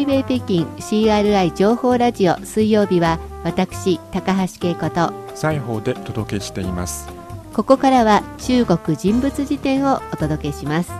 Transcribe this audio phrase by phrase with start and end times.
[0.00, 7.06] イウェイ北京 CRI 情報ラジオ水曜日は私高橋恵子と裁縫でお届けしています。
[7.52, 10.90] ここからは中国人物辞典をお届けします。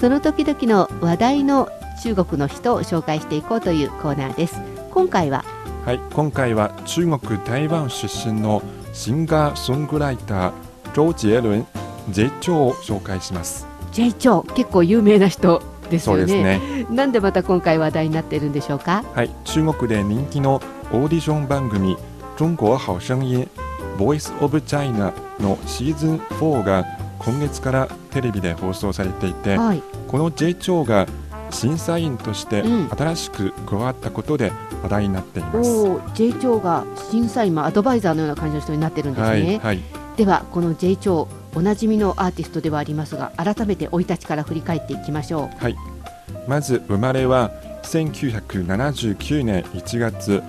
[0.00, 1.68] その時々の話題の
[2.04, 4.60] 中国の人を紹介していこうというコーナーです。
[4.92, 5.44] 今回は
[5.84, 8.62] はい今回は中国台湾出身の
[8.92, 10.52] シンガーソングライター
[10.94, 11.66] 周杰倫
[12.10, 13.66] J 長を紹介します。
[13.90, 16.22] J 長結構有名な人ですよね。
[16.22, 16.86] そうですね。
[16.90, 19.04] なんでまた今回話題になっているんでしょうか？
[19.14, 19.30] はい。
[19.44, 20.56] 中国で人気の
[20.90, 21.96] オーディション番組
[22.36, 23.48] 中国好声音
[23.98, 26.84] Voice of China のシーズン4が
[27.18, 29.82] 今月からテレビで放送されていて、はい。
[30.08, 31.06] この J 長が
[31.50, 32.88] 審査員としてうん。
[32.88, 34.50] 新しく加わったことで
[34.82, 39.80] 話題になっています、おー J 長が審査員もアドバイザーのような感じの人になってるんですね、はいはい。
[40.16, 45.76] ではこの J 長おなじみのアーティストではありますが改めて生い立ちから振り返っていきましょはい、
[46.48, 47.50] まず生まれは
[47.82, 50.42] 1979年1月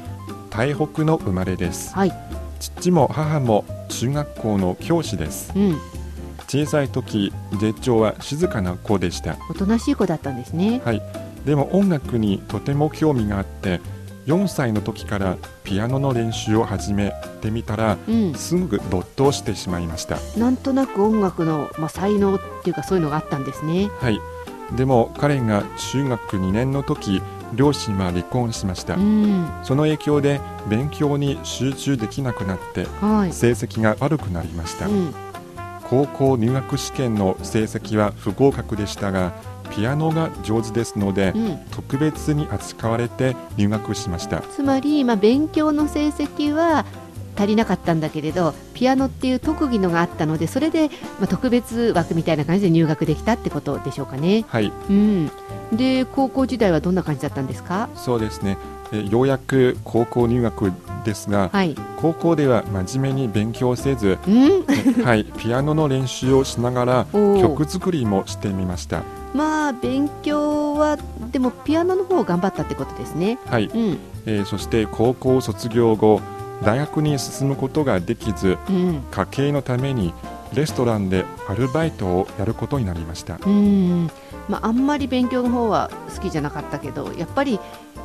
[0.50, 1.94] 台北の生まれです。
[1.96, 2.14] うはい。
[2.60, 5.52] 父も母も中学校の教師です。
[5.56, 5.78] うん。
[6.48, 9.38] 小さい時絶頂は静かな子でした。
[9.50, 10.82] おとなしい子だったんですね。
[10.86, 11.02] はい。
[11.46, 13.82] でも音楽にとても興味があって
[14.26, 18.34] 4歳の時からピアノの練習を始めてみたらうん。
[18.36, 20.18] すぐ没頭してしまいました。
[20.38, 23.90] なんとなく音楽の、まあ、才能っていうかそういうのがあったんですね。
[24.00, 24.20] はい。
[24.76, 27.22] でも彼が中学2年の時
[27.54, 28.96] 両親は離婚しました。
[28.96, 29.48] うん。
[29.64, 33.34] その影響で勉強に集中できなくなってはい。
[33.34, 35.14] 成績が悪くなりました、うん。
[35.84, 39.34] 高校入学試験の成績は不合格でしたが
[39.72, 44.42] ピアノが上手ですので、うん、特別に扱われて入学しました。
[44.42, 46.86] つまり、まあ、勉強の成績は
[47.36, 50.90] 足りなかったんだけれどピアノっていう特技のがあったのでそれで、
[51.20, 54.46] まあ、特別枠みたいな感じで入学できたってことでしょうかね。
[54.48, 54.72] はい。
[54.90, 55.32] うん、
[55.72, 57.90] で高校時代はどんな感じだったんですか？
[57.96, 58.58] そうですね。
[58.92, 60.72] えようやく高校入学
[61.04, 69.02] ですがはい、高校では真面目に勉強せずうん、はい、ピアノの練習をしながら 曲作りもしてみました。
[69.34, 70.98] まあ勉強は
[71.32, 73.40] でもピアノの方を頑張ったってことですね。
[73.48, 73.98] はい、うん。
[74.28, 76.22] えーそして高校卒業後
[76.64, 79.04] 大学に進むことができずうん。
[79.12, 80.14] 家計のために
[80.54, 83.40] レストランでアルバイトをやることになりました。
[83.46, 84.10] うん。
[84.48, 87.60] まあ、あんまり勉強の方は好きじゃなかったけどやっぱり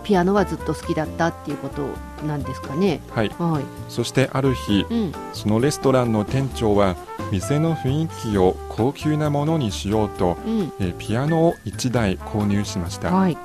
[0.04, 1.88] ピアノはずっと好きだったっていうこと
[2.26, 3.00] なんですかね。
[3.10, 3.28] はい。
[3.38, 3.64] はい。
[3.88, 5.12] そしてある日うん。
[5.32, 6.96] そのレストランの店長は
[7.30, 10.72] 店の雰囲気を高級なものにしようと、うん。
[10.80, 13.12] えーピアノを1台購入しました。
[13.12, 13.36] はい、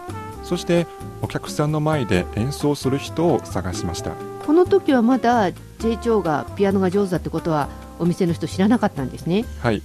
[0.44, 0.88] そして
[1.22, 4.12] お客さんの前で演奏する人を探しました。
[4.46, 9.46] この時はまだ J 長がピアノが上手だってことはお店の人知らなかったんですね。
[9.62, 9.81] はい。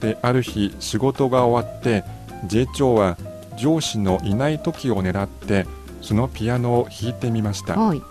[0.00, 2.04] である日仕事が終わって
[2.46, 3.18] J 長は
[3.58, 5.66] 上司のいない時を狙って
[6.00, 7.78] そのピアノを弾いてみました。
[7.78, 8.02] はい。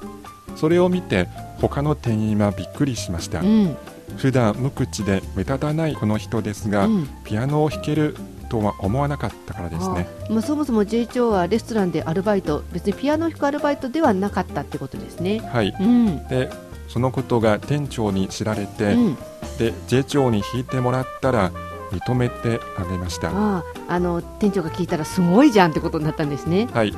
[0.55, 1.27] それを見て
[1.61, 3.41] 他の店員はびっくりしました。
[3.41, 3.77] うん。
[4.17, 7.07] 普段無口で目立たないこの人ですが、うん。
[7.23, 8.15] ピアノを弾ける
[8.49, 10.07] とは思わなかったからですね。
[10.29, 15.39] あまあ、そもそも J 長はレストランでアルバイト別にピアノを弾くアルバイトではなかったってことですね。
[15.39, 15.75] はい。
[15.79, 16.27] うん。
[16.27, 16.49] で
[16.87, 19.15] そのことが店長に知られて、うん、
[19.59, 21.51] で J 長に弾いてもらったら
[21.91, 23.29] 認めてあげました。
[23.29, 26.67] あああの店長が聞いたらすごいじゃんってことになったんですね。
[26.73, 26.93] はい。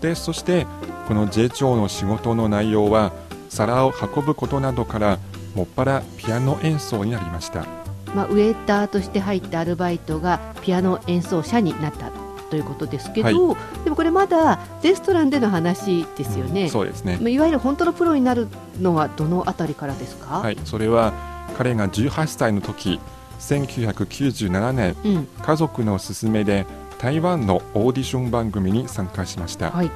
[0.00, 0.66] でそして
[1.06, 3.12] この J 長の仕事の内容は
[3.50, 5.18] 皿を運ぶことなどから
[5.54, 7.79] もっぱらピアノ演奏になりました
[8.14, 12.10] まあ、ウェーターとして入ったアルバイトがピアノ演奏者になった
[12.50, 16.68] ということですけど、でもこれまだレストランでの話ですよね。
[16.68, 17.18] そうですね。
[17.20, 18.48] まあいわゆる本当のプロになる
[18.80, 21.12] のはどのあたりからですか、はいそれは
[21.56, 23.00] 彼が18歳の時
[23.38, 25.28] 1997年うん。
[25.42, 26.66] 家族の勧めで
[26.98, 29.90] 台湾のオーディション番組に参加しました、はい。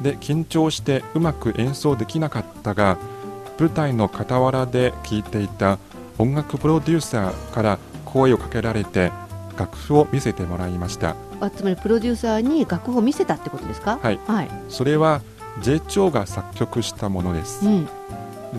[0.00, 2.98] で緊張してうまく演奏できなかったが
[3.58, 5.78] 舞台の傍らで聴いていた
[6.18, 9.12] 音楽プロデューサーから声をかけられて
[9.56, 11.14] 楽譜を見せてもらいました。
[11.40, 13.98] あつまりプロデューサーに楽譜を見せたってことですか？
[14.02, 14.18] はい。
[14.26, 15.22] はい、それは
[15.62, 17.66] J 長が作曲したものです。
[17.66, 17.88] うん、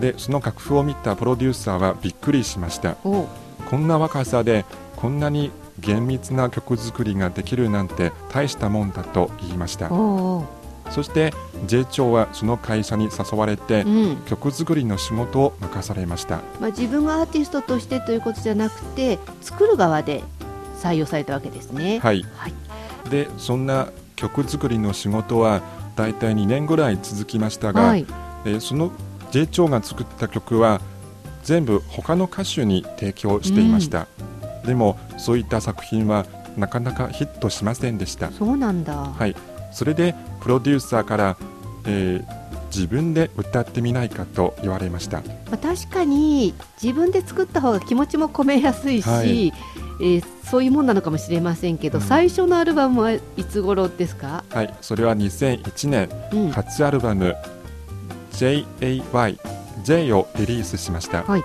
[0.00, 2.94] でその楽譜を見たプロデューサーはびっくりしました。
[2.94, 3.28] こ
[3.76, 4.64] んな若さで
[4.96, 9.88] こんなに厳密な曲作りができるなんて大したもんだと言いました
[10.90, 11.32] そして
[11.66, 14.16] J 長はその会社に誘われてうん。
[14.26, 16.40] 曲作りの仕事を任されました。
[16.60, 20.22] まあ、自分がアーティストとしてということじゃなくて作る側で
[20.80, 21.98] 採用されたわけですね。
[22.00, 22.24] はい。
[22.34, 22.52] はい。
[23.10, 25.62] でそんな曲作りの仕事は
[25.96, 28.06] だいたい2年ぐらい続きましたが、はい。
[28.44, 28.90] えーその
[29.30, 30.80] J 長が作った曲は
[31.44, 34.08] 全部他の歌手に提供していました、
[34.66, 36.26] でもそういった作品は
[36.56, 38.32] なかなかヒットしませんでした。
[38.32, 38.96] そうなんだ。
[38.96, 39.36] はい
[39.72, 41.36] それでプロデューサーから、
[41.86, 42.40] えー
[42.74, 45.22] 自分で歌ってみないかと言われました。
[45.50, 49.52] まあ、確かに自分で作った方が気持ちも込めやすいし、はい。
[50.00, 52.04] えーそういうもんなのかもしれませんけど、うん。
[52.04, 56.50] 最初のアルバムはいつ頃ですか、はいそれは2001年うん。
[56.50, 57.34] 初アルバム
[58.32, 59.38] JAY
[59.84, 61.44] J をリリースしました、はい。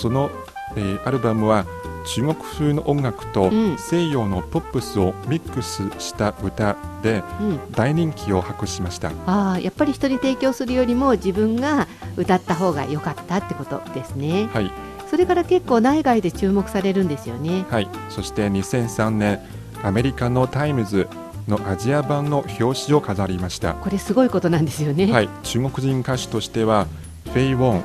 [0.00, 0.30] その、
[0.76, 1.66] えーアルバムは
[2.06, 3.78] 中国風の音楽とうん。
[3.78, 9.10] 西洋のポップスをミックスした歌でうん、大人気を博しました。
[9.26, 14.48] ああやっぱり人に提供するよりも自分が歌った方が良かったってことですね。
[14.52, 14.70] はい、
[15.10, 17.64] それから結構内外で注目されるんですよね。
[17.68, 19.40] はい、そして2003年
[19.82, 21.08] アメリカのタイムズ
[21.48, 23.74] のアジア版の表紙を飾りました。
[23.74, 26.86] これすごいことなんですよね、はい、中国人歌手としては
[27.26, 27.82] フェイ・ウォン、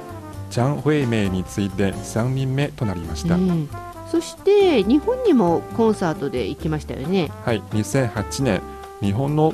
[0.51, 3.69] チャン・ホェイメイに次いで3人目となりました、うん、
[4.11, 7.31] そして日本にもコンサートで行きましたよね。
[7.43, 8.61] はい、2008年
[9.01, 9.53] 日本の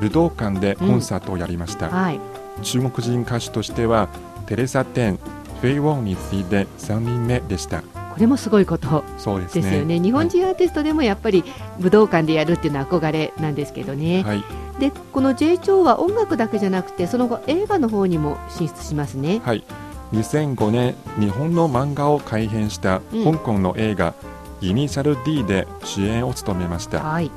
[0.00, 2.20] 武道館でコンサートをやりました、はい。
[2.62, 4.08] 中国人歌手としては
[4.46, 5.18] テレサ・テン、
[5.60, 7.82] フェイ・ウォンに次いで3人目でした。
[7.82, 9.62] これもすごいことそうですね。
[9.62, 10.00] ですよね。
[10.00, 11.44] 日本人アーティストでもやっぱり
[11.78, 14.44] 武道館でやるっていうのは憧れなんですけどね、はい、
[14.80, 19.40] でこの J 長は音楽だけじゃなくてその後映画の方にも進出しますね。
[19.44, 19.64] はい、
[20.12, 23.24] 2005年日本の漫画を改編したうん。
[23.32, 24.14] 香港の映画、
[24.60, 27.00] イニシャル D で主演を務めました。
[27.00, 27.30] はい。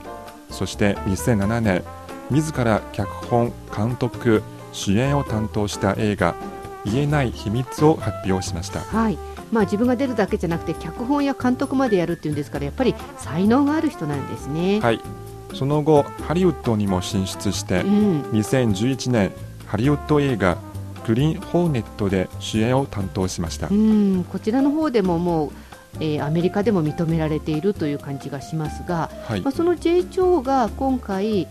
[0.49, 1.83] そして2007年
[2.29, 6.35] 自ら脚本監督主演を担当した映画
[6.85, 8.79] 「言えない秘密」を発表しました。
[8.79, 9.17] はい。
[9.51, 14.99] まあ自分が出るだけじゃなくて脚本や監督までやるっていうんですからやっぱり才能がある人なんですね、はい。
[15.53, 18.21] その後ハリウッドにも進出してうん。
[18.31, 19.31] 2011年
[19.67, 20.57] ハリウッド映画
[21.07, 23.67] 「グリーン・ホーネット」で主演を担当しました。
[23.69, 25.51] うんこちらの方でももう、
[25.99, 29.41] えーアメリカでも認められているという感じがしますが、はい。
[29.41, 31.47] まあ、その J 長が今回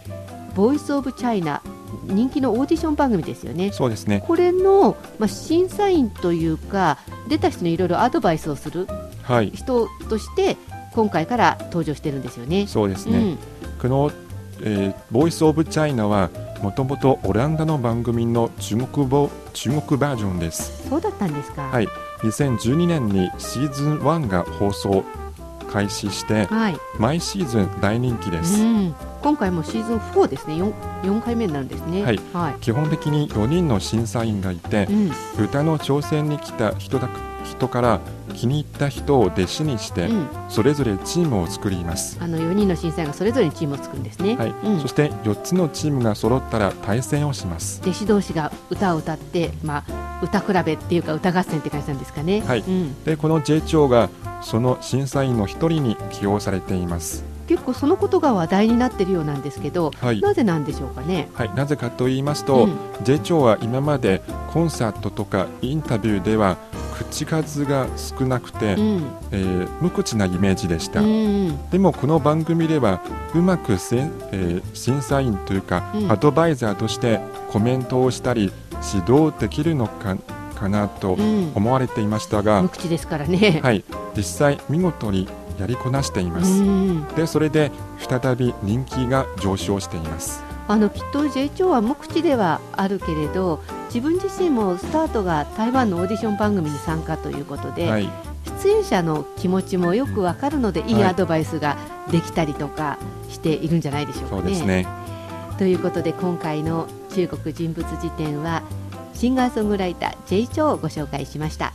[0.55, 1.63] ボイス・オブ・チャイナ
[2.05, 3.71] 人気のオーディション番組ですよね。
[3.73, 4.25] そうですね。
[4.27, 8.87] これの、まあ、審査員というか出た人にいろいろアドバイスをする
[9.23, 9.51] はい。
[9.55, 10.57] 人として
[10.93, 12.67] 今回から登場してるんですよね。
[12.67, 13.39] そうですね、うん。
[13.81, 14.11] この、
[14.63, 16.31] えーボイス・オブ・チャイナは
[16.63, 20.89] もともとオランダの番組の中国語中国バージョンです。
[20.89, 21.63] そうだったんですか？
[21.63, 21.89] はい。
[22.21, 25.05] 2012年にシーズン1が放送
[25.73, 26.77] 開始してはい。
[26.99, 30.55] 毎シーズン大人気です、うん、今回もシーズン4ですね。
[30.55, 30.73] 4,
[31.03, 32.05] 4回目になるんですね。
[32.05, 32.21] はい。
[32.33, 32.61] はい。
[32.61, 35.45] 基本的に4人の審査員がいてうん。
[35.45, 37.09] 歌の挑戦に来た人だ
[37.45, 38.01] 人から
[38.35, 44.37] 気に入った人を弟子にしてうん、それぞれチームを作ります、あの4人の審査員がそれぞれにチームを作るんですね。
[44.37, 44.51] はい。
[44.51, 44.81] うん。
[44.81, 47.81] そして4つのチームが揃ったら対戦をします。
[47.83, 52.41] 弟子同士が歌を歌って、まあ、歌比べっていうか歌合戦って感じなんですかね。
[52.41, 52.61] はい。
[52.61, 54.09] うん、でこの J 長が
[54.43, 60.23] その審査員の一人に起用されています結構そのことが話題になってるようなんですけど、はい。
[60.23, 61.29] なぜなんでしょうかね？
[61.35, 62.77] はい、なぜかと言いますと、うん。
[63.03, 64.23] J 長は今まで
[64.55, 66.57] コンサートとかインタビューでは
[66.97, 69.05] 口数が少なくて、うん。
[69.33, 71.71] えー無口なイメージでした、うん。
[71.71, 73.03] でもこの番組では
[73.35, 76.11] うまくせん、えー審査員というか、うん。
[76.11, 77.21] アドバイザーとして
[77.51, 78.51] コメントをしたり
[78.95, 80.17] 指導できるのか
[80.55, 81.53] かなとうん。
[81.55, 83.61] 思われていましたが、無口ですからね。
[83.63, 83.85] はい、
[84.17, 85.29] 実際見事に
[85.63, 87.07] やりこなしていまうす、ん。
[87.15, 90.43] でそれで再び人気が上昇しています。
[90.67, 98.09] あのきっと J 長は無口ではあるけれど自分自身もスタートが台湾のオーディション番組に参加ということで、はい。
[98.63, 100.93] 出演者の気持ちもよくわかるのでい。
[100.93, 101.77] いはいアドバイスが
[102.11, 102.99] できたりとか
[103.29, 104.51] しているんじゃないでしょうかそうね。
[104.51, 104.87] ですね。
[105.59, 108.63] ということで今回の中国人物辞典は
[109.15, 111.73] シンガーソングライター J 長をご紹介しました。